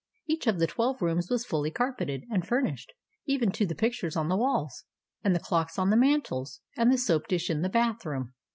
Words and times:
Each 0.25 0.47
of 0.47 0.57
the 0.57 0.65
twelve 0.65 0.99
rooms 1.03 1.29
was 1.29 1.45
fully 1.45 1.69
carpeted 1.69 2.23
and 2.31 2.43
furnished, 2.43 2.91
even 3.27 3.51
to 3.51 3.67
the 3.67 3.75
pictures 3.75 4.15
on 4.15 4.29
the 4.29 4.35
walls, 4.35 4.85
and 5.23 5.35
the 5.35 5.39
clocks 5.39 5.77
196 5.77 5.77
THE 5.77 5.77
ADVENTURES 5.77 5.77
OF 5.77 5.83
MABEL 5.83 5.83
on 5.83 6.01
the 6.01 6.05
mantels, 6.09 6.61
and 6.81 6.91
the 6.91 6.97
soap 6.97 7.27
dish 7.27 7.49
in 7.51 7.61
the 7.61 7.69
bath 7.69 8.03
room. 8.07 8.33